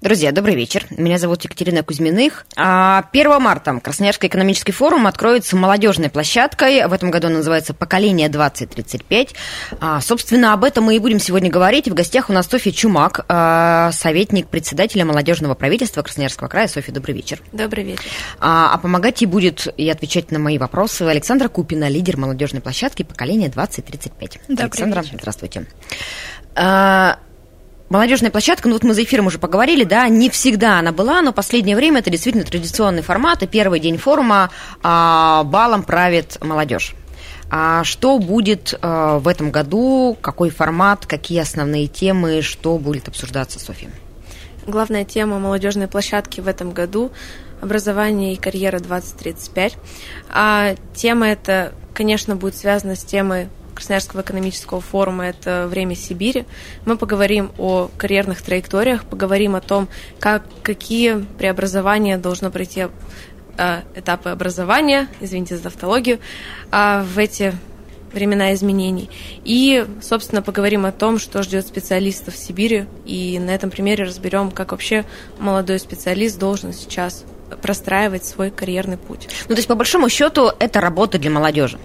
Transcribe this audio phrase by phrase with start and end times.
[0.00, 0.86] Друзья, добрый вечер.
[0.90, 2.46] Меня зовут Екатерина Кузьминых.
[2.56, 6.86] А, 1 марта Красноярский экономический форум откроется молодежной площадкой.
[6.86, 9.34] В этом году она называется «Поколение 2035».
[9.80, 11.88] А, Собственно, об этом мы и будем сегодня говорить.
[11.88, 16.68] В гостях у нас Софья Чумак, а, советник председателя молодежного правительства Красноярского края.
[16.68, 17.40] Софья, добрый вечер.
[17.52, 18.04] Добрый вечер.
[18.38, 23.02] А а помогать ей будет и отвечать на мои вопросы Александра Купина, лидер молодежной площадки
[23.02, 24.40] «Поколение 2035».
[24.46, 25.18] Добрый Александра, вечер.
[25.18, 25.66] здравствуйте.
[27.88, 31.32] Молодежная площадка, ну вот мы за эфиром уже поговорили, да, не всегда она была, но
[31.32, 34.50] последнее время это действительно традиционный формат, и первый день форума
[34.82, 36.94] а, балом правит молодежь.
[37.50, 43.58] А что будет а, в этом году, какой формат, какие основные темы, что будет обсуждаться,
[43.58, 43.88] Софья?
[44.66, 47.10] Главная тема молодежной площадки в этом году–
[47.60, 49.76] образование и карьера 2035.
[50.30, 53.48] А тема эта, конечно, будет связана с темой
[53.78, 56.46] Красноярского экономического форума «Это время Сибири».
[56.84, 62.88] Мы поговорим о карьерных траекториях, поговорим о том, как, какие преобразования должно пройти
[63.56, 66.18] э, этапы образования, извините за тавтологию,
[66.72, 67.54] а, в эти
[68.12, 69.10] времена изменений.
[69.44, 72.86] И, собственно, поговорим о том, что ждет специалистов в Сибири.
[73.04, 75.04] И на этом примере разберем, как вообще
[75.38, 77.24] молодой специалист должен сейчас
[77.62, 79.28] простраивать свой карьерный путь.
[79.48, 81.78] Ну, то есть, по большому счету, это работа для молодежи.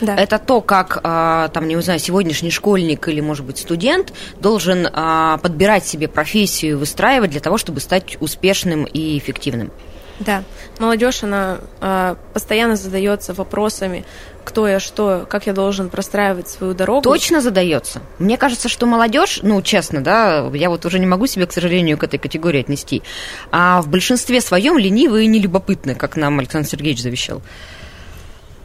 [0.00, 0.16] Да.
[0.16, 5.38] Это то, как, а, там, не знаю, сегодняшний школьник или, может быть, студент должен а,
[5.38, 9.70] подбирать себе профессию, выстраивать для того, чтобы стать успешным и эффективным.
[10.18, 10.44] Да,
[10.78, 14.04] молодежь, она э, постоянно задается вопросами,
[14.44, 17.02] кто я, что, как я должен простраивать свою дорогу.
[17.02, 18.00] Точно задается.
[18.18, 21.98] Мне кажется, что молодежь, ну, честно, да, я вот уже не могу себя, к сожалению,
[21.98, 23.02] к этой категории отнести,
[23.50, 27.42] а в большинстве своем ленивые и нелюбопытны, как нам Александр Сергеевич завещал.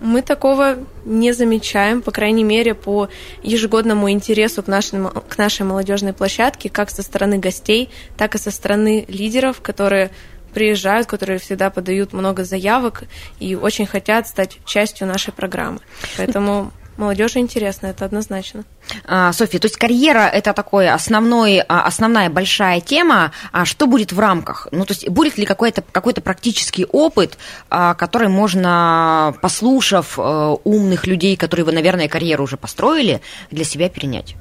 [0.02, 3.08] Мы такого не замечаем, по крайней мере, по
[3.44, 8.50] ежегодному интересу к нашей, к нашей молодежной площадке, как со стороны гостей, так и со
[8.50, 10.10] стороны лидеров, которые
[10.56, 13.04] приезжают, которые всегда подают много заявок
[13.40, 15.80] и очень хотят стать частью нашей программы.
[16.18, 18.64] Поэтому молодежи интересно, это однозначно.
[19.06, 23.32] А, Софья, то есть карьера это такой основной, а, основная большая тема.
[23.52, 24.68] А что будет в рамках?
[24.72, 27.38] Ну, то есть будет ли какой-то какой практический опыт,
[27.70, 33.90] а, который можно, послушав э, умных людей, которые, вы, наверное, карьеру уже построили, для себя
[33.90, 34.36] перенять?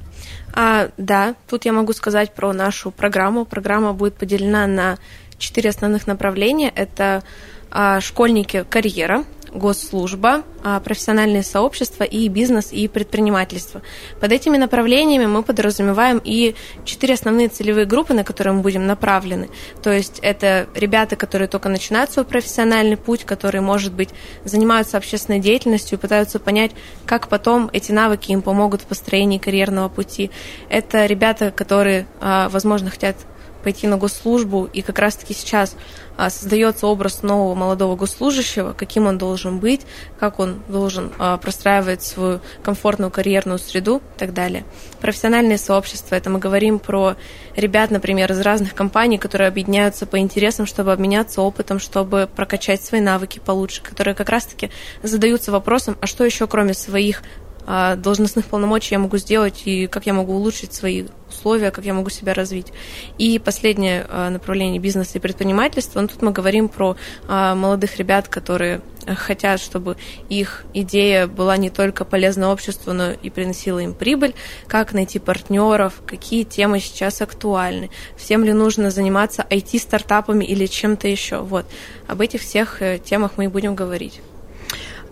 [0.52, 3.44] А, да, тут я могу сказать про нашу программу.
[3.44, 4.98] Программа будет поделена на
[5.38, 6.72] четыре основных направления.
[6.74, 7.22] Это
[7.70, 13.82] а, школьники карьера, госслужба, а, профессиональные сообщества и бизнес и предпринимательство.
[14.20, 19.48] Под этими направлениями мы подразумеваем и четыре основные целевые группы, на которые мы будем направлены.
[19.82, 24.10] То есть это ребята, которые только начинают свой профессиональный путь, которые, может быть,
[24.44, 26.72] занимаются общественной деятельностью и пытаются понять,
[27.06, 30.30] как потом эти навыки им помогут в построении карьерного пути.
[30.68, 33.16] Это ребята, которые, а, возможно, хотят
[33.62, 35.76] пойти на госслужбу, и как раз-таки сейчас
[36.16, 39.82] а, создается образ нового молодого госслужащего, каким он должен быть,
[40.18, 44.64] как он должен а, простраивать свою комфортную карьерную среду и так далее.
[45.00, 47.16] Профессиональные сообщества, это мы говорим про
[47.56, 53.00] ребят, например, из разных компаний, которые объединяются по интересам, чтобы обменяться опытом, чтобы прокачать свои
[53.00, 54.70] навыки получше, которые как раз-таки
[55.02, 57.22] задаются вопросом, а что еще кроме своих
[57.66, 61.06] а, должностных полномочий я могу сделать и как я могу улучшить свои
[61.40, 62.72] условия, как я могу себя развить.
[63.18, 66.00] И последнее а, направление бизнеса и предпринимательства.
[66.00, 66.96] Ну, тут мы говорим про
[67.28, 68.82] а, молодых ребят, которые
[69.16, 69.96] хотят, чтобы
[70.28, 74.34] их идея была не только полезна обществу, но и приносила им прибыль,
[74.66, 81.38] как найти партнеров, какие темы сейчас актуальны, всем ли нужно заниматься IT-стартапами или чем-то еще.
[81.38, 81.64] Вот.
[82.06, 84.20] Об этих всех э, темах мы и будем говорить.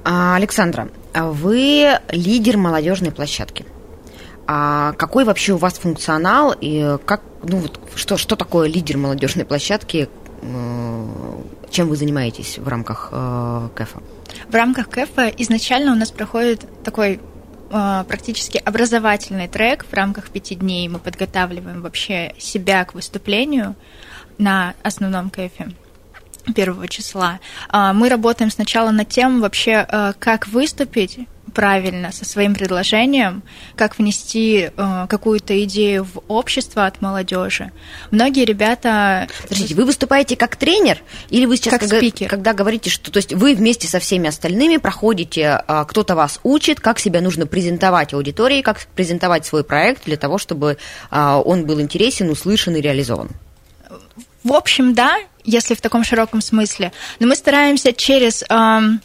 [0.05, 3.65] А, Александра, вы лидер молодежной площадки.
[4.50, 9.45] А какой вообще у вас функционал и как, ну вот, что, что такое лидер молодежной
[9.45, 10.09] площадки?
[10.41, 11.06] Э,
[11.71, 14.03] Чем вы занимаетесь в рамках э, КЭФа?
[14.49, 17.21] В рамках КЭФа изначально у нас проходит такой
[17.71, 19.85] э, практически образовательный трек.
[19.85, 23.77] В рамках пяти дней мы подготавливаем вообще себя к выступлению
[24.39, 25.73] на основном КЭФе
[26.55, 27.41] первого числа.
[27.69, 29.87] А, Мы работаем сначала над тем вообще,
[30.19, 31.29] как выступить,
[31.59, 33.43] правильно со своим предложением,
[33.75, 37.73] как внести э, какую-то идею в общество от молодежи.
[38.13, 39.27] Многие ребята...
[39.43, 41.01] Подождите, вы выступаете как тренер
[41.31, 42.29] или вы сейчас Как когда, спикер.
[42.29, 46.79] когда говорите, что то есть вы вместе со всеми остальными проходите, а, кто-то вас учит,
[46.79, 50.79] как себя нужно презентовать аудитории, как презентовать свой проект для того, чтобы
[51.11, 53.31] а, он был интересен, услышан и реализован?
[54.45, 56.93] В общем, да, если в таком широком смысле.
[57.19, 59.01] Но мы стараемся через, эм,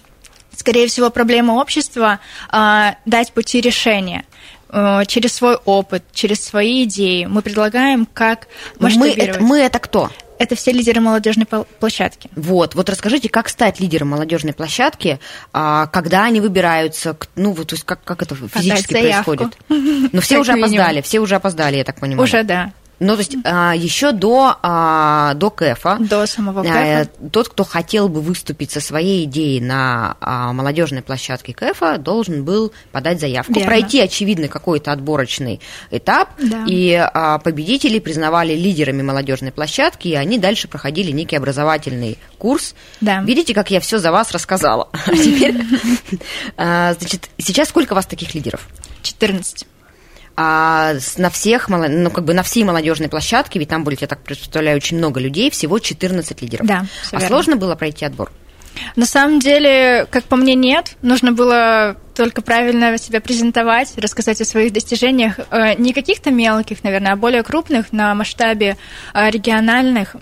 [0.63, 2.19] скорее всего, проблемы общества
[2.51, 4.23] э, дать пути решения
[4.69, 7.25] э, через свой опыт, через свои идеи.
[7.25, 8.47] Мы предлагаем, как
[8.79, 10.09] Мы это, мы это кто?
[10.39, 12.29] Это все лидеры молодежной площадки.
[12.35, 15.19] Вот, вот расскажите, как стать лидером молодежной площадки,
[15.51, 19.57] а, когда они выбираются, ну вот, то есть как, как это физически происходит?
[19.69, 20.75] Но все Как уже минимум.
[20.75, 22.23] опоздали, все уже опоздали, я так понимаю.
[22.23, 22.71] Уже, да,
[23.03, 27.29] Ну, то есть а, еще до, а, до КЭФа до самого э, КЭФа.
[27.31, 32.71] тот, кто хотел бы выступить со своей идеей на а, молодежной площадке КЭФа, должен был
[32.91, 33.67] подать заявку, Верно.
[33.67, 35.59] пройти, очевидно, какой-то отборочный
[35.91, 36.63] этап, Да.
[36.65, 42.73] и а, победителей признавали лидерами молодежной площадки, и они дальше проходили некий образовательный курс.
[43.01, 43.21] Да.
[43.21, 44.89] Видите, как я все за вас рассказала.
[45.05, 45.55] А теперь,
[46.57, 48.67] а, значит, сейчас сколько у вас таких лидеров?
[49.01, 49.67] 14.
[50.35, 54.23] А на всех, ну, как бы на всей молодежной площадке, ведь там будет, я так
[54.23, 56.65] представляю, очень много людей, всего 14 лидеров.
[56.65, 57.27] Да, а верно.
[57.27, 58.31] сложно было пройти отбор?
[58.95, 60.95] На самом деле, как по мне, нет.
[61.01, 65.39] Нужно было только правильно себя презентовать, рассказать о своих достижениях.
[65.51, 68.77] Э, Не каких-то мелких, наверное, а более крупных на масштабе
[69.13, 70.15] э, региональных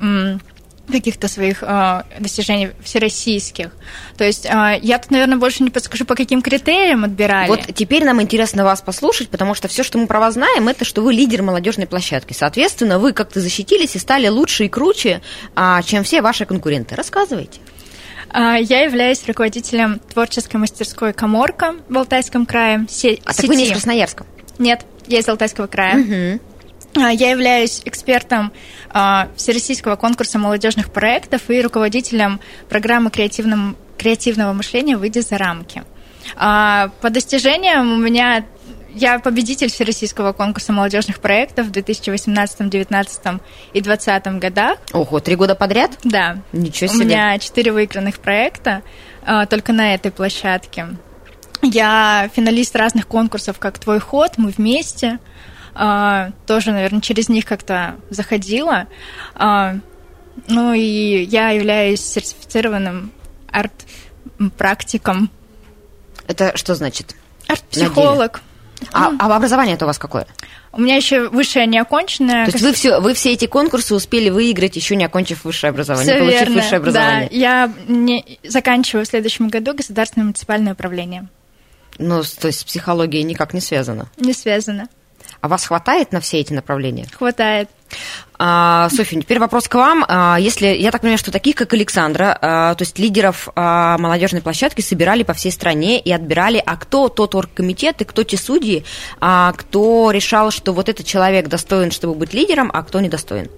[0.89, 3.71] каких-то своих э, достижений всероссийских.
[4.17, 7.47] То есть э, я тут, наверное, больше не подскажу, по каким критериям отбирали.
[7.47, 10.83] Вот теперь нам интересно вас послушать, потому что все, что мы про вас знаем, это
[10.85, 12.33] что вы лидер молодежной площадки.
[12.33, 15.21] Соответственно, вы как-то защитились и стали лучше и круче,
[15.55, 16.95] а, чем все ваши конкуренты.
[16.95, 17.59] Рассказывайте.
[18.33, 22.85] Я являюсь руководителем творческой мастерской «Коморка» в Алтайском крае.
[22.89, 23.73] се- А так вы не из сети.
[23.73, 24.25] Красноярска.
[24.57, 25.95] Нет, я из Алтайского края.
[25.95, 26.39] Мгм.
[26.95, 28.51] А, Я являюсь экспертом
[28.89, 32.39] а, Всероссийского конкурса молодежных проектов и руководителем
[32.69, 35.83] программы креативного мышления «Выйди за рамки».
[36.35, 38.45] А, По достижениям у меня
[38.93, 43.41] я победитель Всероссийского конкурса молодежных проектов в 2018, 2019
[43.73, 44.77] и 2020 годах.
[44.91, 45.91] Ого, три года подряд?
[46.03, 46.39] Да.
[46.51, 47.05] Ничего У себе.
[47.05, 48.81] меня четыре выигранных проекта
[49.49, 50.87] только на этой площадке.
[51.61, 55.19] Я финалист разных конкурсов, как «Твой ход», «Мы вместе».
[55.73, 58.87] А, тоже, наверное, через них как-то заходила.
[59.35, 59.75] А,
[60.47, 63.11] ну и я являюсь сертифицированным
[63.49, 65.29] арт-практиком.
[66.27, 67.15] Это что значит?
[67.47, 68.41] Арт-психолог.
[68.91, 70.25] А, а образование-то у вас какое?
[70.73, 72.45] У меня еще высшее неоконченное.
[72.45, 76.05] То есть вы все, вы все эти конкурсы успели выиграть, еще не окончив высшее образование,
[76.05, 76.55] Всё не получив верно.
[76.55, 77.29] высшее образование.
[77.29, 78.39] Да, я не...
[78.43, 81.27] заканчиваю в следующем году государственное муниципальное управление.
[81.97, 84.07] Ну, то есть с психологией никак не связано.
[84.17, 84.87] Не связано.
[85.41, 87.07] А вас хватает на все эти направления?
[87.17, 87.67] Хватает.
[88.37, 90.05] А, Софья, теперь вопрос к вам.
[90.07, 94.41] А, Если, я так понимаю, что таких, как Александра, а, то есть лидеров а, молодежной
[94.41, 98.85] площадки собирали по всей стране и отбирали, а кто тот оргкомитет и кто те судьи,
[99.19, 103.49] а, кто решал, что вот этот человек достоин, чтобы быть лидером, а кто недостоин?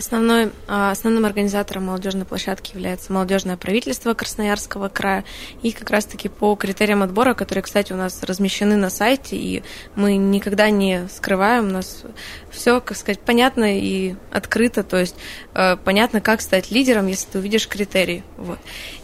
[0.00, 5.26] Основной, а, основным организатором молодежной площадки является молодежное правительство Красноярского края.
[5.60, 9.62] И как раз-таки по критериям отбора, которые, кстати, у нас размещены на сайте, и
[9.96, 12.04] мы никогда не скрываем, у нас
[12.50, 15.16] все, как сказать, понятно и открыто, то есть
[15.52, 18.24] э, понятно, как стать лидером, если ты увидишь критерии.
[18.38, 18.58] Вот.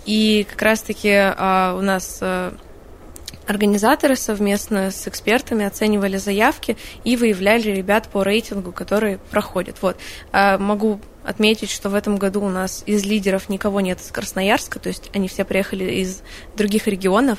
[0.06, 2.22] И как раз-таки а, у нас
[3.46, 9.76] Организаторы совместно с экспертами оценивали заявки и выявляли ребят по рейтингу, которые проходят.
[9.82, 9.96] Вот.
[10.32, 14.78] А Могу отметить, что в этом году у нас из лидеров никого нет из Красноярска,
[14.78, 16.22] то есть они все приехали из
[16.56, 17.38] других регионов.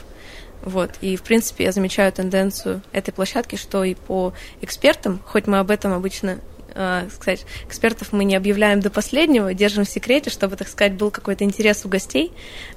[0.62, 0.92] Вот.
[1.02, 5.72] И, в принципе, я замечаю тенденцию этой площадки, что и по экспертам, хоть мы об
[5.72, 6.40] этом обычно
[6.78, 11.12] э, сказать, экспертов мы не объявляем до последнего, держим в секрете, чтобы, так сказать, был
[11.12, 12.32] какой-то интерес у гостей.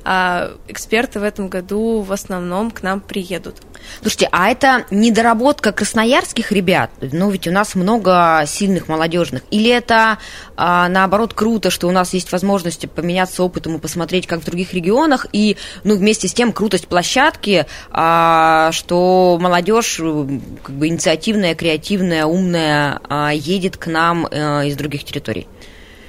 [0.05, 3.63] А эксперты в этом году в основном к нам приедут.
[4.01, 6.91] Слушайте, а это недоработка красноярских ребят?
[7.01, 9.43] Ну, ведь у нас много сильных молодежных.
[9.51, 10.19] Или это,
[10.57, 14.73] а, наоборот, круто, что у нас есть возможность поменяться опытом и посмотреть, как в других
[14.73, 21.55] регионах, и, ну, вместе с тем, крутость площадки, а, что молодежь, м, как бы, инициативная,
[21.55, 25.47] креативная, умная, а, едет к нам э, из других территорий?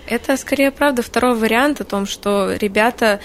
[0.08, 3.22] Это скорее правда второй вариант о том, что ребята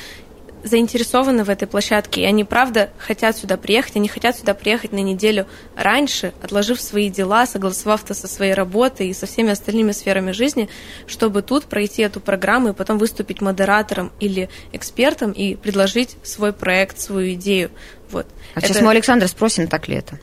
[0.64, 4.98] заинтересованы в этой площадке, и они, правда, хотят сюда приехать, они хотят сюда приехать на
[4.98, 5.46] неделю
[5.76, 10.68] раньше, отложив свои дела, согласовав это со своей работой и со всеми остальными сферами жизни,
[11.06, 16.98] чтобы тут пройти эту программу и потом выступить модератором или экспертом и предложить свой проект,
[16.98, 17.70] свою идею.
[18.10, 18.26] Вот.
[18.54, 18.68] А это...
[18.68, 20.18] сейчас мы у Александра спросим, так ли это.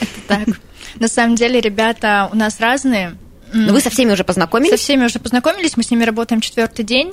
[0.00, 0.48] Это так.
[0.96, 3.16] На самом деле, ребята у нас разные.
[3.52, 4.70] Но вы со всеми уже познакомились?
[4.70, 7.12] Со всеми уже познакомились, мы с ними работаем четвертый день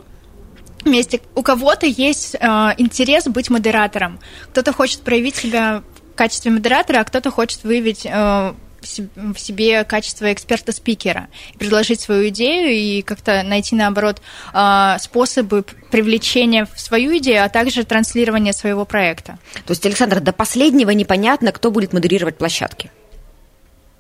[0.83, 1.21] вместе.
[1.35, 4.19] У кого-то есть э, интерес быть модератором.
[4.51, 5.83] Кто-то хочет проявить себя
[6.13, 12.71] в качестве модератора, а кто-то хочет выявить э, в себе качество эксперта-спикера, предложить свою идею
[12.71, 14.21] и как-то найти, наоборот,
[14.53, 19.37] э, способы привлечения в свою идею, а также транслирования своего проекта.
[19.65, 22.91] То есть, Александр, до последнего непонятно, кто будет модерировать площадки?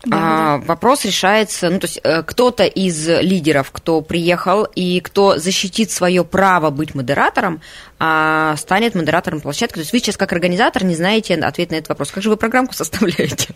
[0.05, 0.65] Да, а, да.
[0.65, 6.23] Вопрос решается, ну, то есть э, кто-то из лидеров, кто приехал и кто защитит свое
[6.23, 7.61] право быть модератором,
[7.99, 9.75] а, станет модератором площадки.
[9.75, 12.11] То есть вы сейчас как организатор не знаете ответ на этот вопрос.
[12.11, 13.49] Как же вы программку составляете?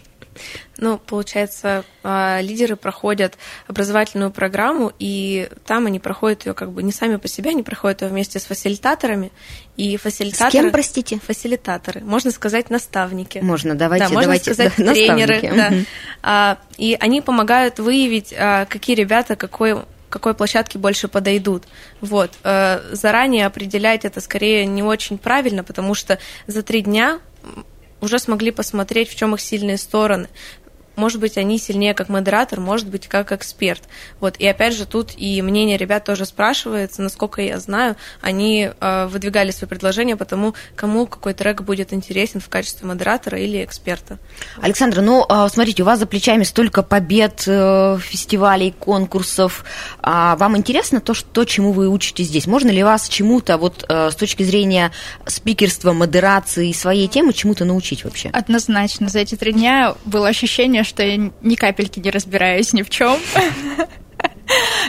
[0.78, 3.38] Ну, получается, а, лидеры проходят
[3.68, 8.02] образовательную программу, и там они проходят ее как бы не сами по себе, они проходят
[8.02, 9.32] ее вместе с фасилитаторами.
[9.78, 10.50] И фасилитаторы...
[10.50, 11.20] С кем, простите?
[11.20, 12.02] Фасилитаторы.
[12.02, 13.40] Можно сказать, наставники.
[13.40, 14.54] Можно, давайте, да, можно давайте.
[14.54, 15.42] сказать, да, тренеры.
[16.24, 16.58] Да.
[16.58, 16.60] Угу.
[16.78, 19.78] И они помогают выявить, а, какие ребята какой
[20.10, 21.64] какой площадке больше подойдут.
[22.00, 22.30] Вот.
[22.44, 27.20] Заранее определять это скорее не очень правильно, потому что за три дня
[28.04, 30.28] уже смогли посмотреть, в чем их сильные стороны,
[30.96, 33.84] может быть, они сильнее как модератор, может быть, как эксперт.
[34.20, 34.36] Вот.
[34.38, 39.52] И опять же, тут и мнение ребят тоже спрашивается, насколько я знаю, они э, выдвигали
[39.52, 44.20] свои предложения по тому, кому какой трек будет интересен в качестве модератора или эксперта.
[44.62, 49.66] Александра, ну, а, смотрите, у вас за плечами столько побед, э, фестивалей, конкурсов.
[50.02, 52.48] А вам интересно то, что, чему вы учитесь здесь?
[52.48, 54.92] Можно ли вас чему-то вот э, с точки зрения
[55.26, 58.30] спикерства, модерации своей темы чему-то научить вообще?
[58.30, 59.10] Однозначно.
[59.10, 63.18] За эти три дня было ощущение, что я ни капельки не разбираюсь ни в чем.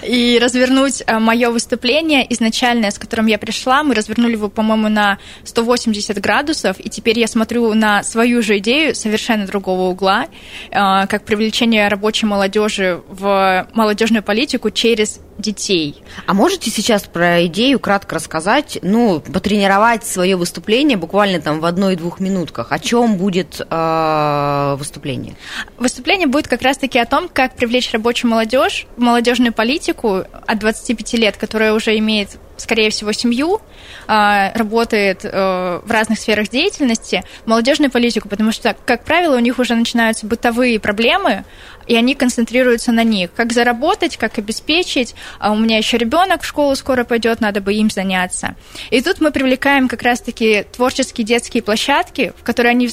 [0.02, 5.18] И развернуть э, мое выступление изначальное, с которым я пришла, мы развернули его, по-моему, на
[5.44, 10.26] 180 градусов, и теперь я смотрю на свою же идею совершенно другого угла,
[10.70, 16.02] э, как привлечение рабочей молодежи в молодежную политику через детей.
[16.26, 22.20] А можете сейчас про идею кратко рассказать, ну, потренировать свое выступление буквально там в одной-двух
[22.20, 22.70] минутках?
[22.70, 25.34] О чем будет э, выступление?
[25.78, 31.14] Выступление будет как раз-таки о том, как привлечь рабочую молодежь в молодежную политику от 25
[31.14, 33.60] лет, которая уже имеет скорее всего, семью,
[34.06, 39.58] а, работает э, в разных сферах деятельности, молодежную политику, потому что, как правило, у них
[39.58, 41.44] уже начинаются бытовые проблемы,
[41.86, 43.30] и они концентрируются на них.
[43.34, 45.14] Как заработать, как обеспечить.
[45.38, 48.54] А у меня еще ребенок в школу скоро пойдет, надо бы им заняться.
[48.90, 52.88] И тут мы привлекаем как раз-таки творческие детские площадки, в которые они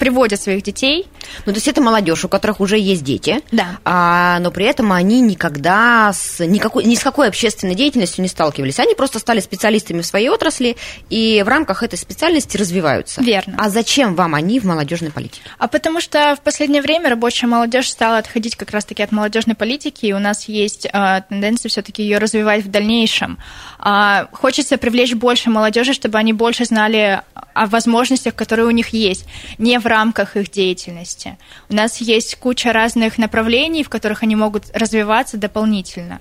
[0.00, 1.06] приводят своих детей.
[1.44, 3.78] Ну, то есть это молодежь, у которых уже есть дети, да.
[3.84, 8.80] а, но при этом они никогда с никакой, ни с какой общественной деятельностью не сталкивались.
[8.80, 10.78] Они просто стали специалистами в своей отрасли
[11.10, 13.22] и в рамках этой специальности развиваются.
[13.22, 13.56] Верно.
[13.58, 15.42] А зачем вам они в молодежной политике?
[15.58, 20.06] А потому что в последнее время рабочая молодежь стала отходить как раз-таки от молодежной политики,
[20.06, 23.38] и у нас есть э, тенденция все-таки ее развивать в дальнейшем.
[23.78, 27.20] Э, хочется привлечь больше молодежи, чтобы они больше знали
[27.54, 29.26] о возможностях, которые у них есть,
[29.58, 31.38] не в рамках их деятельности.
[31.68, 36.20] У нас есть куча разных направлений, в которых они могут развиваться дополнительно.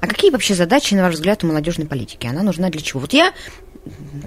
[0.00, 2.26] А какие вообще задачи, на ваш взгляд, у молодежной политики?
[2.26, 3.00] Она нужна для чего?
[3.00, 3.32] Вот я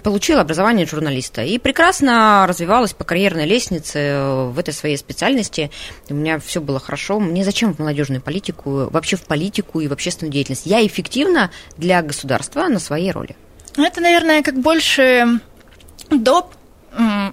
[0.03, 5.71] получила образование журналиста и прекрасно развивалась по карьерной лестнице в этой своей специальности.
[6.09, 7.19] У меня все было хорошо.
[7.19, 10.65] Мне зачем в молодежную политику, вообще в политику и в общественную деятельность?
[10.65, 13.35] Я эффективна для государства на своей роли.
[13.75, 15.39] Ну, это, наверное, как больше
[16.09, 16.53] доп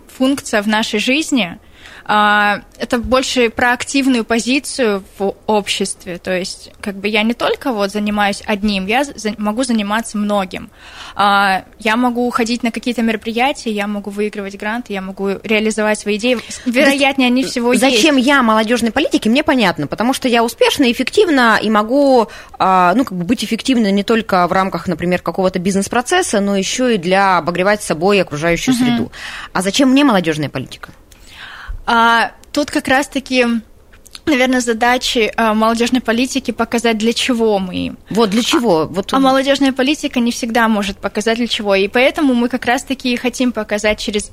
[0.09, 1.59] функция в нашей жизни,
[2.07, 6.19] это больше про активную позицию в обществе.
[6.19, 9.05] То есть, как бы я не только вот занимаюсь одним, я
[9.39, 10.71] могу заниматься многим.
[11.15, 16.17] А, я могу ходить на какие-то мероприятия, я могу выигрывать гранты, я могу реализовать свои
[16.17, 16.39] идеи.
[16.67, 18.03] Вероятнее, они всего Зачем есть.
[18.03, 23.05] Зачем я молодежной политике, мне понятно, потому что я успешна, эффективна и могу а, ну,
[23.05, 27.39] как бы быть эффективной не только в рамках, например, какого-то бизнес-процесса, но еще и для
[27.39, 28.85] обогревать собой окружающую угу.
[28.85, 29.13] среду.
[29.53, 30.91] А зачем мне молодежная политика?
[31.87, 33.47] А, тут как раз-таки
[34.26, 37.97] наверное, задачи а, молодежной политики показать, для чего мы.
[38.11, 38.87] Вот для чего?
[38.87, 41.75] Вот а молодежная политика не всегда может показать, для чего.
[41.75, 44.31] И поэтому мы как раз-таки хотим показать через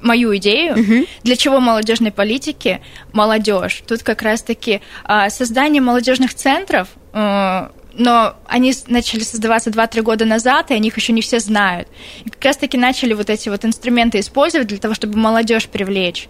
[0.00, 1.06] мою идею, угу.
[1.22, 2.80] для чего молодежной политики
[3.12, 3.82] молодежь.
[3.86, 6.88] Тут как раз-таки а, создание молодежных центров.
[7.12, 11.88] А, но они начали создаваться 2-3 года назад, и о них еще не все знают.
[12.24, 16.28] И как раз-таки начали вот эти вот инструменты использовать для того, чтобы молодежь привлечь.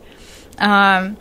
[0.60, 1.12] А,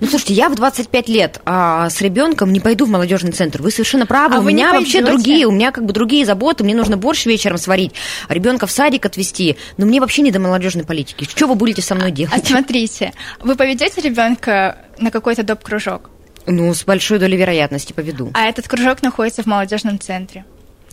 [0.00, 3.62] Ну, слушайте, я в 25 лет а, с ребенком не пойду в молодежный центр.
[3.62, 4.36] Вы совершенно правы.
[4.36, 6.64] А у меня вообще другие, у меня как бы другие заботы.
[6.64, 7.92] Мне нужно борщ вечером сварить,
[8.28, 9.56] ребенка в садик отвезти.
[9.76, 11.24] Но мне вообще не до молодежной политики.
[11.24, 12.46] Что вы будете со мной а делать?
[12.46, 15.62] смотрите, вы поведете ребенка на какой-то доп.
[15.62, 16.10] кружок,
[16.46, 18.30] Ну, с большой долей вероятности поведу.
[18.34, 20.44] а этот кружок находится в молодежном центре.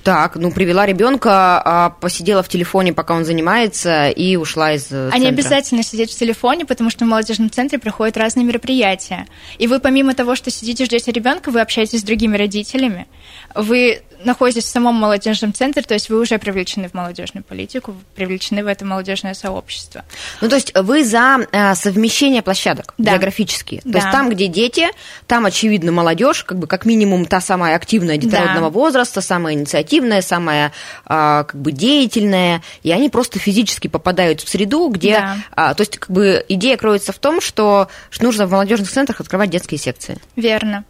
[0.06, 5.10] Так, ну, привела ребенка, а, посидела в телефоне, пока он занимается, и ушла из э,
[5.10, 5.18] центра.
[5.30, 9.26] обязательно сидеть в телефоне, потому что в молодежном центре проходят разные мероприятия.
[9.58, 13.08] И вы помимо того, что сидите, ждете ребенка, вы общаетесь с другими родителями,
[13.56, 18.64] вы находитесь в самом молодежном центре, то есть вы уже привлечены в молодежную политику, привлечены
[18.64, 20.04] в это молодежное сообщество.
[20.42, 23.12] Ну, то есть вы за э, совмещение площадок Да.
[23.12, 23.82] географически.
[23.84, 24.00] То Да.
[24.00, 24.88] есть там, где дети,
[25.28, 28.70] там, очевидно, молодежь, как бы как минимум та самая активная детородного Да.
[28.70, 30.72] возраста, самая инициативная, самая
[31.06, 35.20] а, как бы деятельная, и они просто физически попадают в среду, где...
[35.20, 35.38] Да.
[35.52, 39.20] а, то есть как бы идея кроется в том, что, что нужно в молодежных центрах
[39.22, 40.18] открывать детские секции.
[40.36, 40.84] Верно.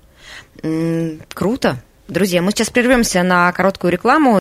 [0.64, 1.82] М, круто.
[2.08, 4.40] Друзья, мы сейчас прервемся на короткую рекламу.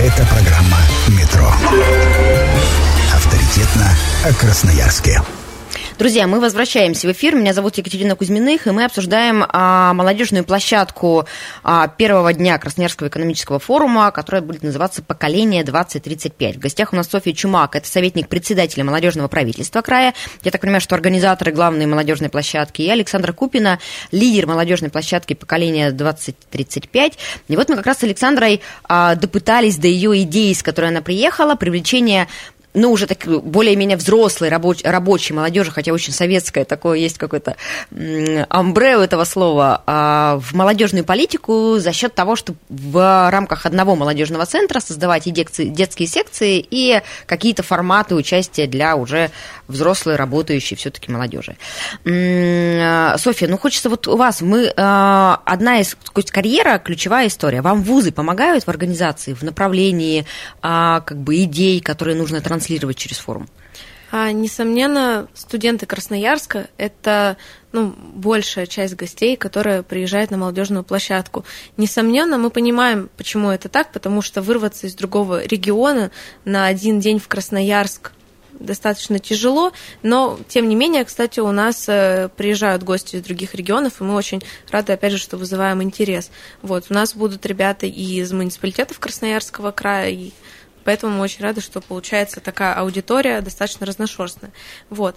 [0.00, 0.78] Это программа
[1.08, 1.52] «Метро».
[3.12, 3.90] Авторитетно
[4.24, 5.20] о Красноярске.
[5.98, 7.34] Друзья, мы возвращаемся в эфир.
[7.34, 11.26] Меня зовут Екатерина Кузьминых, и мы обсуждаем а, молодежную площадку
[11.64, 16.52] а, первого дня Красноярского экономического форума, которая будет называться «Поколение 2035».
[16.52, 20.14] В гостях у нас Софья Чумак, это советник председателя молодежного правительства края.
[20.44, 22.82] Я так понимаю, что организаторы главной молодежной площадки.
[22.82, 23.80] И Александра Купина,
[24.12, 27.14] лидер молодежной площадки «Поколение 2035».
[27.48, 31.02] И вот мы как раз с Александрой а, допытались до ее идеи, с которой она
[31.02, 32.28] приехала, привлечение
[32.74, 37.56] ну, уже так более-менее взрослой рабоч- рабочей молодежи, хотя очень советское такое есть какое-то
[38.48, 43.96] амбре у этого слова, а, в молодежную политику за счет того, что в рамках одного
[43.96, 49.30] молодежного центра создавать и детские, детские секции, и какие-то форматы участия для уже
[49.66, 51.56] взрослой, работающей все-таки молодежи.
[52.04, 55.96] М, Софья, ну хочется вот у вас, мы а, одна из,
[56.30, 57.62] карьера, ключевая история.
[57.62, 60.26] Вам вузы помогают в организации, в направлении
[60.62, 63.48] а, как бы идей, которые нужно транслировать через форум?
[64.10, 67.36] А, несомненно, студенты Красноярска– это
[67.72, 71.44] ну, большая часть гостей, которые приезжают на молодежную площадку.
[71.76, 76.10] Несомненно, мы понимаем, почему это так, потому что вырваться из другого региона
[76.46, 78.12] на один день в Красноярск
[78.58, 79.72] достаточно тяжело,
[80.02, 84.14] но тем не менее, кстати, у нас э, приезжают гости из других регионов, и мы
[84.14, 86.30] очень рады, опять же, что вызываем интерес.
[86.62, 90.32] Вот, у нас будут ребята и из муниципалитетов Красноярского края, и
[90.88, 94.52] Поэтому мы очень рады, что получается такая аудитория достаточно разношерстная.
[94.88, 95.16] Вот.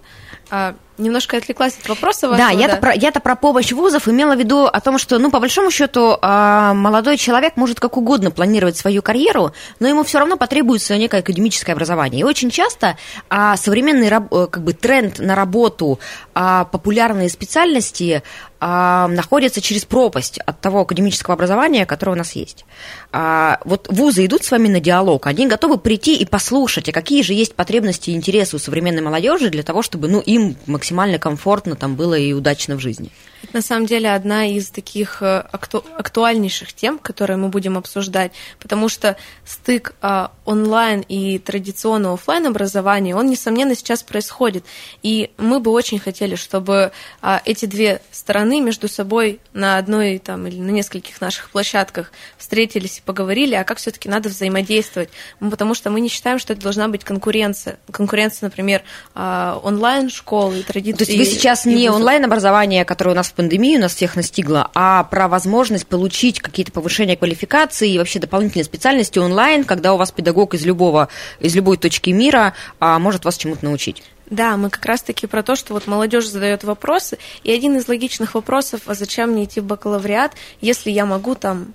[0.51, 2.59] А, немножко отвлеклась от вопроса Да, вашего.
[2.59, 5.71] я-то про, я-то про помощь вузов имела в виду о том, что, ну, по большому
[5.71, 10.97] счету, а, молодой человек может как угодно планировать свою карьеру, но ему все равно потребуется
[10.97, 12.21] некое академическое образование.
[12.21, 12.97] И очень часто
[13.29, 15.99] а, современный э, как бы тренд на работу,
[16.33, 18.23] а, популярные специальности
[18.63, 22.63] находятся через пропасть от того академического образования, которое у нас есть.
[23.11, 27.33] Вот вузы идут с вами на диалог, они готовы прийти и послушать, а какие же
[27.33, 31.95] есть потребности и интересы у современной молодежи для того, чтобы ну, им максимально комфортно там
[31.95, 33.11] было и удачно в жизни.
[33.43, 38.31] Это на самом деле одна из таких э, акту- актуальнейших тем, которые мы будем обсуждать,
[38.59, 44.65] потому что стык а, онлайн и традиционного офлайн образования, он, несомненно, сейчас происходит.
[45.01, 50.47] И мы бы очень хотели, чтобы а, эти две стороны между собой на одной там,
[50.47, 55.09] или на нескольких наших площадках встретились и поговорили, а как все-таки надо взаимодействовать.
[55.39, 57.79] Потому что мы не считаем, что это должна быть конкуренция.
[57.91, 58.83] Конкуренция, например,
[59.15, 61.05] онлайн-школы и традиции.
[61.05, 65.03] То есть вы сейчас не онлайн-образование, которое у нас в пандемии нас всех настигло, а
[65.05, 70.53] про возможность получить какие-то повышения квалификации и вообще дополнительные специальности онлайн, когда у вас педагог
[70.53, 71.07] из любого,
[71.39, 74.03] из любой точки мира а, может вас чему-то научить.
[74.29, 78.35] Да, мы как раз-таки про то, что вот молодежь задает вопросы, и один из логичных
[78.35, 81.73] вопросов, а зачем мне идти в бакалавриат, если я могу там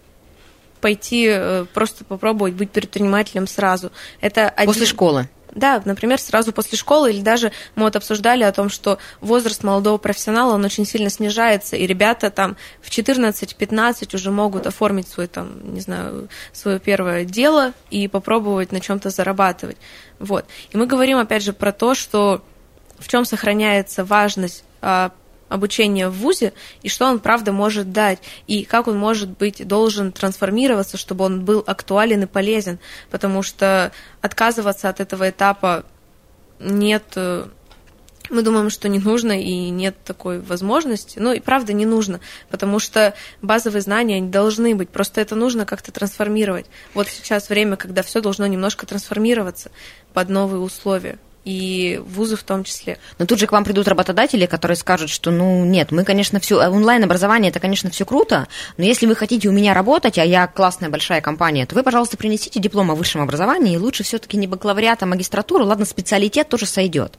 [0.81, 3.93] пойти э, просто попробовать быть предпринимателем сразу.
[4.21, 4.67] Это один...
[4.67, 5.29] После школы.
[5.57, 9.97] Да, например, сразу после школы, или даже мы вот обсуждали о том, что возраст молодого
[9.97, 15.75] профессионала, он очень сильно снижается, и ребята там в 14-15 уже могут оформить свой там,
[15.75, 19.79] не знаю, свое первое дело и попробовать на чем-то зарабатывать.
[20.19, 20.45] Вот.
[20.73, 22.43] И мы говорим, опять же, про то, что
[22.99, 24.63] в чем сохраняется важность
[25.49, 30.13] обучения в ВУЗе и что он, правда, может дать, и как он может быть, должен
[30.13, 32.79] трансформироваться, чтобы он был актуален и полезен,
[33.11, 35.85] потому что отказываться от этого этапа
[36.59, 37.47] нет э,
[38.31, 41.19] Мы думаем, что не нужно и нет такой возможности.
[41.19, 44.89] Ну и правда не нужно, потому что базовые знания они должны быть.
[44.89, 46.67] Просто это нужно как-то трансформировать.
[46.95, 49.71] Вот сейчас время, когда все должно немножко трансформироваться
[50.13, 52.99] под новые условия и вузы в том числе.
[53.19, 56.57] Но тут же к вам придут работодатели, которые скажут, что, ну, нет, мы, конечно, все,
[56.57, 60.91] онлайн-образование, это, конечно, все круто, но если вы хотите у меня работать, а я классная
[60.91, 65.05] большая компания, то вы, пожалуйста, принесите диплом о высшем образовании, и лучше все-таки не бакалавриат,
[65.05, 67.15] а магистратуру, ладно, специалитет тоже сойдет.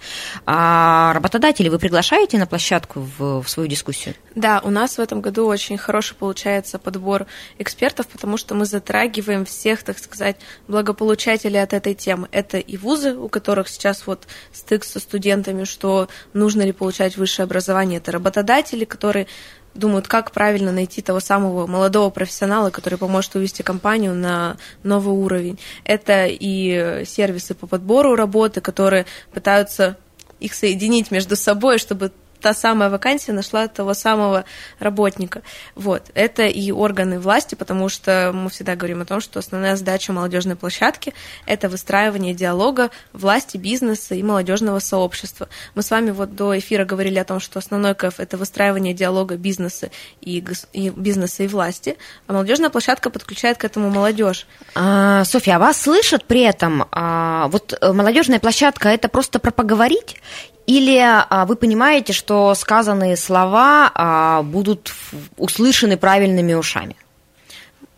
[0.46, 4.14] А работодатели вы приглашаете на площадку в, в свою дискуссию?
[4.36, 7.28] Да, у нас в этом году очень хороший получается подбор
[7.60, 10.36] экспертов, потому что мы затрагиваем всех, так сказать,
[10.68, 12.28] благополучателей от этой темы.
[12.34, 17.18] Это и вузы, у которых сейчас вот вот стык со студентами, что нужно ли получать
[17.18, 17.98] высшее образование.
[17.98, 19.28] Это работодатели, которые
[19.74, 25.60] думают, как правильно найти того самого молодого профессионала, который поможет увести компанию на новый уровень.
[25.84, 29.98] Это и сервисы по подбору работы, которые пытаются
[30.40, 34.46] их соединить между собой, чтобы та самая вакансия нашла того самого
[34.80, 35.42] работника.
[35.76, 36.12] Вот.
[36.14, 40.56] Это и органы власти, потому что мы всегда говорим о том, что основная задача молодежной
[40.56, 41.14] площадки–
[41.46, 45.50] это выстраивание диалога власти, бизнеса и молодежного сообщества.
[45.76, 49.38] Мы с вами вот до эфира говорили о том, что основной КФ– это выстраивание диалога
[49.38, 51.98] бизнеса и, и бизнеса и власти,
[52.28, 54.48] а молодежная площадка подключает к этому молодежь.
[54.76, 56.86] А, Софья, а вас слышат при этом?
[56.92, 60.22] А, вот э, молодежная площадка– это просто про поговорить
[60.68, 64.94] или а, вы понимаете, что сказанные слова а, будут
[65.38, 66.98] услышаны правильными ушами?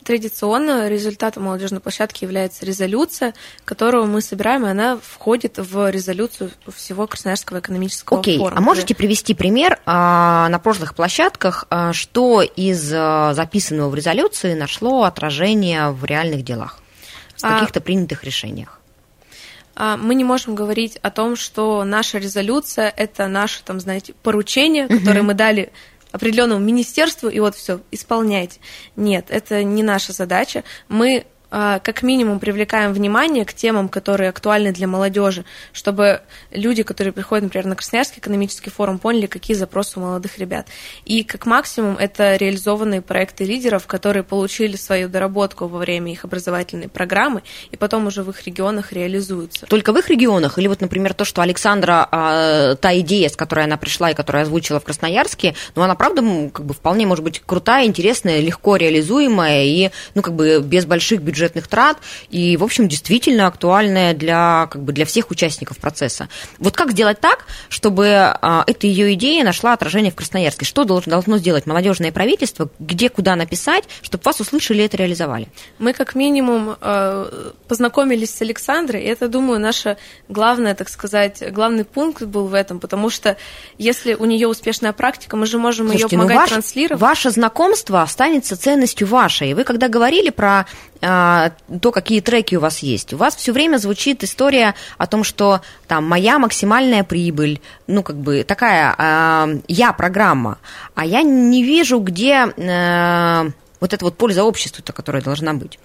[0.03, 3.33] Традиционно результатом молодежной площадки является резолюция,
[3.65, 8.57] которую мы собираем, и она входит в резолюцию всего Красноярского экономического Окей, форума.
[8.57, 14.53] а можете привести пример а, на прошлых площадках, а, что из а, записанного в резолюции
[14.53, 16.79] нашло отражение в реальных делах,
[17.37, 18.78] в а, каких-то принятых решениях?
[19.79, 24.89] А, мы не можем говорить о том, что наша резолюция это наше, там, знаете, поручение,
[24.89, 25.71] которое мы дали
[26.11, 28.59] определенному министерству, и вот все, исполняйте.
[28.97, 30.65] Нет, это не наша задача.
[30.89, 37.43] Мы как минимум привлекаем внимание к темам, которые актуальны для молодежи, чтобы люди, которые приходят,
[37.43, 40.67] например, на Красноярский экономический форум, поняли, какие запросы у молодых ребят.
[41.05, 46.87] И как максимум это реализованные проекты лидеров, которые получили свою доработку во время их образовательной
[46.87, 49.65] программы, и потом уже в их регионах реализуются.
[49.65, 50.59] Только в их регионах?
[50.59, 54.43] Или вот, например, то, что Александра, а, та идея, с которой она пришла и которую
[54.43, 56.21] озвучила в Красноярске, ну, она, правда,
[56.53, 61.21] как бы вполне может быть крутая, интересная, легко реализуемая и, ну, как бы без больших
[61.21, 61.97] бюджетов бюджетных трат
[62.29, 66.27] и, в общем, действительно актуальная для, как бы, для всех участников процесса.
[66.57, 70.65] Вот как сделать так, чтобы а, эта ее идея нашла отражение в Красноярске?
[70.65, 72.69] Что должно, сделать молодежное правительство?
[72.79, 75.47] Где, куда написать, чтобы вас услышали и это реализовали?
[75.77, 79.97] Мы, как минимум, э, познакомились с Александрой, и это, думаю, наша
[80.27, 83.37] главная, так сказать, главный пункт был в этом, потому что
[83.77, 87.01] если у нее успешная практика, мы же можем Слушайте, ее ну помогать ну ваш, транслировать.
[87.01, 89.53] Ваше знакомство останется ценностью вашей.
[89.53, 90.65] Вы когда говорили про
[91.01, 93.13] а, то, какие треки у вас есть.
[93.13, 98.17] У вас все время звучит история о том, что там моя максимальная прибыль, ну, как
[98.17, 100.57] бы такая а, я программа,
[100.95, 103.47] а я не вижу, где а,
[103.79, 105.79] вот эта вот польза обществу-то, которая должна быть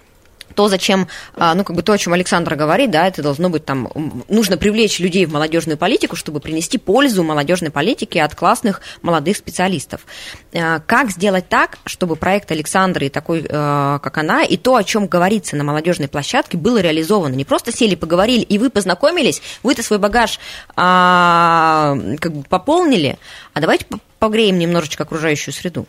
[0.53, 3.65] то, зачем, а, ну, как бы то, о чем Александр говорит, да, это должно быть
[3.65, 3.89] там,
[4.29, 10.05] нужно привлечь людей в молодежную политику, чтобы принести пользу молодежной политике от классных молодых специалистов.
[10.53, 15.07] А, как сделать так, чтобы проект Александры, такой, а, как она, и то, о чем
[15.07, 17.33] говорится на молодежной площадке, было реализовано?
[17.33, 20.39] Не просто сели, поговорили, и вы познакомились, вы-то свой багаж
[20.75, 23.17] как бы пополнили,
[23.53, 23.85] а давайте
[24.19, 25.87] погреем немножечко окружающую среду.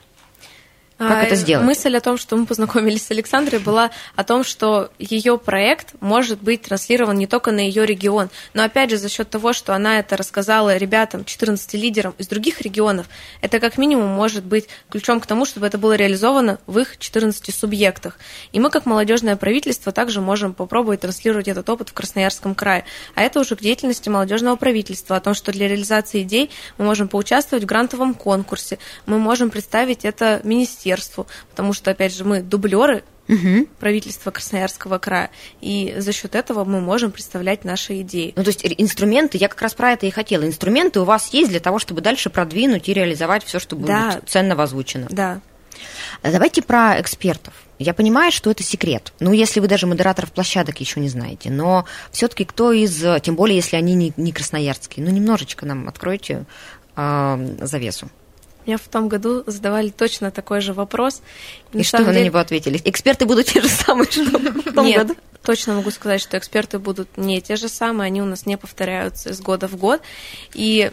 [0.98, 1.66] Как это сделать?
[1.66, 6.40] Мысль о том, что мы познакомились с Александрой, была о том, что ее проект может
[6.40, 9.98] быть транслирован не только на ее регион, но опять же за счет того, что она
[9.98, 13.06] это рассказала ребятам, 14 лидерам из других регионов,
[13.42, 17.54] это как минимум может быть ключом к тому, чтобы это было реализовано в их 14
[17.54, 18.18] субъектах.
[18.52, 22.86] И мы, как молодежное правительство, также можем попробовать транслировать этот опыт в Красноярском крае.
[23.14, 27.08] А это уже к деятельности молодежного правительства, о том, что для реализации идей мы можем
[27.08, 32.40] поучаствовать в грантовом конкурсе, мы можем представить это министерству, министерству, потому что, опять же, мы
[32.40, 33.66] дублеры угу.
[33.78, 38.32] правительства Красноярского края, и за счет этого мы можем представлять наши идеи.
[38.36, 41.50] Ну, то есть инструменты, я как раз про это и хотела, инструменты у вас есть
[41.50, 44.20] для того, чтобы дальше продвинуть и реализовать все, что будет да.
[44.26, 45.06] ценно озвучено.
[45.10, 45.40] Да.
[46.22, 47.52] Давайте про экспертов.
[47.78, 49.12] Я понимаю, что это секрет.
[49.20, 51.50] Ну, если вы даже модераторов площадок еще не знаете.
[51.50, 56.46] Но все-таки кто из, тем более, если они не, не красноярские, ну, немножечко нам откройте
[56.96, 58.08] э, завесу.
[58.66, 61.22] Мне в том году задавали точно такой же вопрос.
[61.72, 62.20] И, и что вы деле...
[62.20, 62.80] на него ответили?
[62.84, 65.20] Эксперты будут те же самые, что в том Нет, году?
[65.42, 69.30] точно могу сказать, что эксперты будут не те же самые, они у нас не повторяются
[69.30, 70.02] из года в год.
[70.52, 70.90] И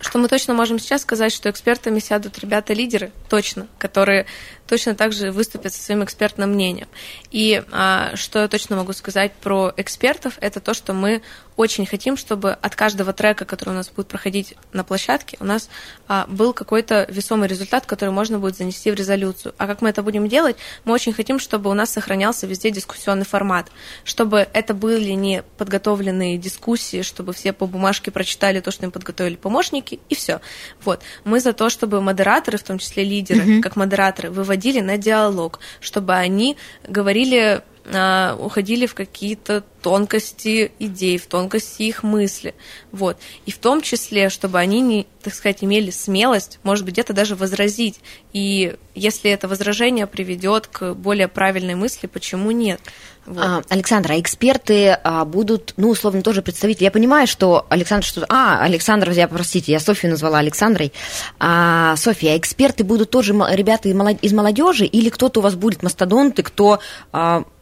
[0.00, 4.26] что мы точно можем сейчас сказать, что экспертами сядут ребята-лидеры, точно, которые
[4.68, 6.88] точно так же выступят со своим экспертным мнением.
[7.30, 11.22] И а, что я точно могу сказать про экспертов, это то, что мы
[11.56, 15.68] очень хотим, чтобы от каждого трека, который у нас будет проходить на площадке, у нас
[16.06, 19.54] а, был какой-то весомый результат, который можно будет занести в резолюцию.
[19.58, 20.56] А как мы это будем делать?
[20.84, 23.72] Мы очень хотим, чтобы у нас сохранялся везде дискуссионный формат,
[24.04, 29.34] чтобы это были не подготовленные дискуссии, чтобы все по бумажке прочитали то, что им подготовили
[29.34, 30.40] помощники, и все.
[30.84, 31.02] Вот.
[31.24, 33.60] Мы за то, чтобы модераторы, в том числе лидеры, mm-hmm.
[33.62, 41.16] как модераторы, выводили выходили на диалог, чтобы они говорили а, уходили в какие-то тонкости идей,
[41.16, 42.54] в тонкости их мысли.
[42.92, 43.16] Вот.
[43.46, 47.34] И в том числе, чтобы они, не, так сказать, имели смелость, может быть, где-то даже
[47.34, 48.00] возразить.
[48.32, 52.80] И если это возражение приведет к более правильной мысли, почему нет?
[53.24, 53.42] Вот.
[53.42, 56.84] А, Александра, а эксперты будут, ну, условно, тоже представители.
[56.84, 60.92] Я понимаю, что Александр что А, Александр, я, простите, я Софью назвала Александрой.
[61.38, 66.80] А, Софья, эксперты будут тоже ребята из молодежи или кто-то у вас будет мастодонты, кто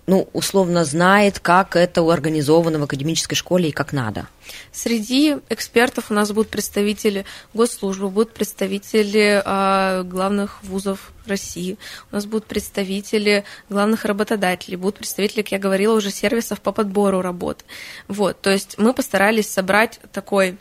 [0.06, 4.28] ну, условно знает, как это организовано в академической школе и как надо?
[4.72, 11.76] Среди экспертов у нас будут представители госслужбы, будут представители э, главных вузов России,
[12.12, 17.20] у нас будут представители главных работодателей, будут представители, как я говорила, уже сервисов по подбору
[17.20, 17.64] работы.
[18.06, 20.56] Вот, то есть мы постарались собрать такой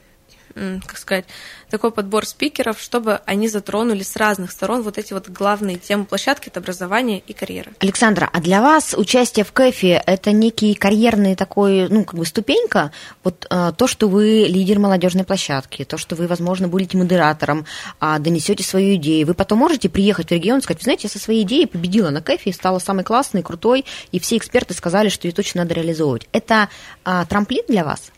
[0.56, 1.26] как сказать,
[1.70, 6.48] такой подбор спикеров, чтобы они затронули с разных сторон вот эти вот главные темы площадки,
[6.48, 7.74] это образование и карьера.
[7.80, 12.92] Александра, а для вас участие в КЭФе– это некий карьерный такой, ну, как бы ступенька?
[13.24, 17.66] Вот а, то, что вы лидер молодежной площадки, то, что вы, возможно, будете модератором,
[18.00, 21.10] а, донесете свою идею, вы потом можете приехать в регион и сказать, вы знаете, я
[21.10, 25.28] со своей идеей победила на КЭФе, стала самой классной, крутой, и все эксперты сказали, что
[25.28, 26.30] ее точно надо реализовывать.
[26.32, 26.70] Это
[27.04, 28.12] а, трамплин для вас?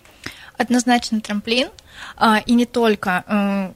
[0.58, 1.70] Однозначно трамплин,
[2.16, 3.74] а, и не только.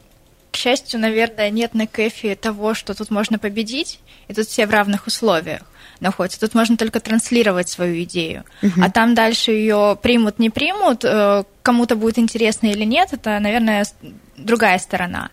[0.51, 4.71] К счастью, наверное, нет на кэфе того, что тут можно победить, и тут все в
[4.71, 5.61] равных условиях
[6.01, 6.41] находятся.
[6.41, 8.43] Тут можно только транслировать свою идею.
[8.61, 8.81] Угу.
[8.83, 13.85] А там дальше ее примут, не примут, э, кому-то будет интересно или нет, это, наверное,
[14.35, 15.29] другая сторона.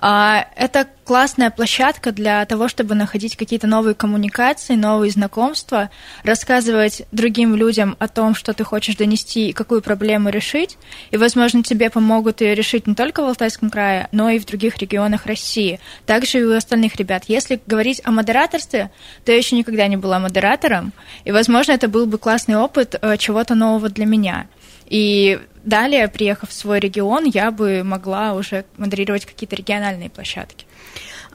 [0.00, 5.90] А, это классная площадка для того, чтобы находить какие-то новые коммуникации, новые знакомства,
[6.22, 10.78] рассказывать другим людям о том, что ты хочешь донести и какую проблему решить.
[11.10, 14.78] И, возможно, тебе помогут ее решить не только в Алтайском крае, но и в других
[14.78, 15.80] регионах России.
[16.06, 17.24] Также и у остальных ребят.
[17.26, 18.90] Если говорить о модераторстве,
[19.24, 20.92] то я еще никогда не была модератором,
[21.24, 24.46] и, возможно, это был бы классный опыт э, чего-то нового для меня.
[24.86, 30.66] И далее, приехав в свой регион, я бы могла уже модерировать какие-то региональные площадки.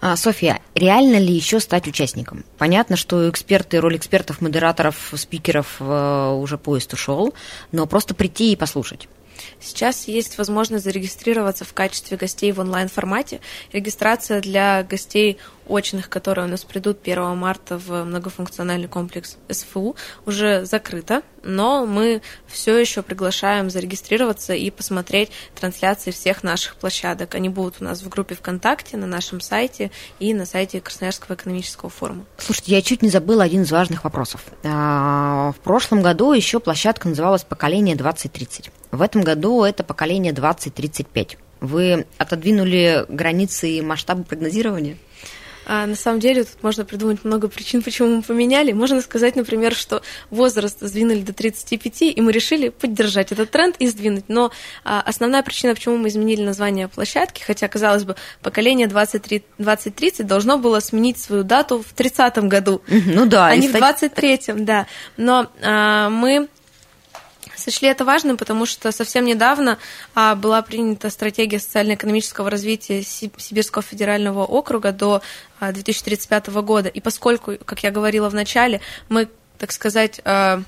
[0.02, 2.44] А, Софья, реально ли еще стать участником?
[2.58, 7.34] Понятно, что эксперты, роль экспертов, модераторов, спикеров э, уже поезд ушел,
[7.72, 9.08] но просто прийти и послушать.
[9.60, 13.40] Сейчас есть возможность зарегистрироваться в качестве гостей в онлайн-формате.
[13.72, 15.38] Регистрация для гостей
[15.68, 19.96] очных, которые у нас придут 1 марта в многофункциональный комплекс СФУ,
[20.26, 27.36] уже закрыта, но мы все еще приглашаем зарегистрироваться и посмотреть трансляции всех наших площадок.
[27.36, 31.90] Они будут у нас в группе ВКонтакте, на нашем сайте и на сайте Красноярского экономического
[31.90, 32.26] форума.
[32.38, 34.42] Слушайте, я чуть не забыла один из важных вопросов.
[34.64, 38.70] А, в прошлом году еще площадка называлась «Поколение 2030».
[38.92, 41.38] В этом году это «Поколение 2035».
[41.60, 44.98] Вы отодвинули границы и масштабы прогнозирования?
[45.66, 48.72] А на самом деле тут можно придумать много причин, почему мы поменяли.
[48.72, 53.88] Можно сказать, например, что возраст сдвинули до 35, и мы решили поддержать этот тренд и
[53.88, 54.26] сдвинуть.
[54.28, 54.52] Но
[54.84, 60.58] а, основная причина, почему мы изменили название площадки, хотя, казалось бы, поколение 23, 2030 должно
[60.58, 64.88] было сменить свою дату в 30 году, ну да, а не в 23-м, да.
[65.18, 66.48] Но а, мы
[67.64, 69.78] сочли это важным, потому что совсем недавно
[70.14, 75.22] а, была принята стратегия социально-экономического развития Сибирского федерального округа до
[75.60, 76.90] а, 2035 года.
[76.90, 80.62] И поскольку, как я говорила в начале, мы, так сказать, а,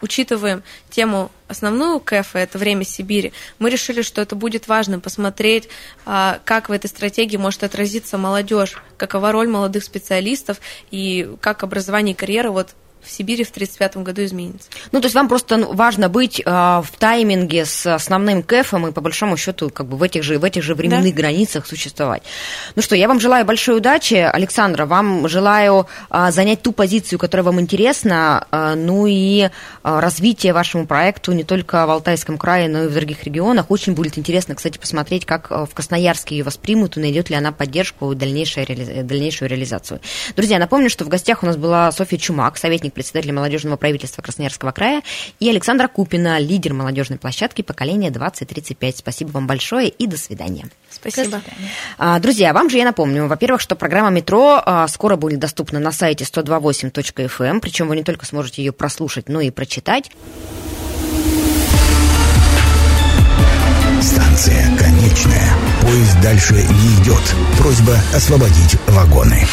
[0.00, 5.68] учитываем тему основную КЭФа, это время Сибири, мы решили, что это будет важно посмотреть,
[6.04, 10.58] а, как в этой стратегии может отразиться молодежь, какова роль молодых специалистов
[10.90, 14.68] и как образование и карьера вот в Сибири в 1935 году изменится.
[14.92, 19.00] Ну, то есть вам просто важно быть э, в тайминге с основным КЭФом и, по
[19.00, 21.22] большому счету, как бы в этих же, в этих же временных да.
[21.22, 22.22] границах существовать.
[22.76, 24.14] Ну что, я вам желаю большой удачи.
[24.14, 29.50] Александра, вам желаю э, занять ту позицию, которая вам интересна, э, ну и э,
[29.82, 33.66] развитие вашему проекту не только в Алтайском крае, но и в других регионах.
[33.70, 38.12] Очень будет интересно, кстати, посмотреть, как в Красноярске ее воспримут и найдет ли она поддержку
[38.12, 39.02] и дальнейшую, реали...
[39.02, 40.00] дальнейшую реализацию.
[40.36, 44.22] Друзья, напомню, что в гостях у нас была Софья Чумак, советник заместитель председателя молодежного правительства
[44.22, 45.02] Красноярского края,
[45.40, 48.98] и Александра Купина, лидер молодежной площадки поколения 2035.
[48.98, 50.66] Спасибо вам большое и до свидания.
[50.90, 51.40] Спасибо.
[51.98, 55.92] А, Друзья, вам же я напомню, во-первых, что программа «Метро» а, скоро будет доступна на
[55.92, 60.10] сайте 128.fm, причем вы не только сможете ее прослушать, но и прочитать.
[64.00, 65.52] Станция конечная.
[65.82, 67.22] Поезд дальше не идет.
[67.58, 69.46] Просьба освободить вагоны.